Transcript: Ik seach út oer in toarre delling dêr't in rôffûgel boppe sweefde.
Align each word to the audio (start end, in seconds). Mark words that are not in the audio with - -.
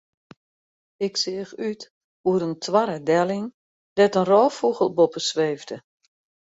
Ik 1.05 1.13
seach 1.21 1.53
út 1.69 1.81
oer 2.29 2.41
in 2.47 2.55
toarre 2.63 2.97
delling 3.09 3.47
dêr't 3.95 4.17
in 4.19 4.29
rôffûgel 4.31 4.89
boppe 4.97 5.19
sweefde. 5.29 5.77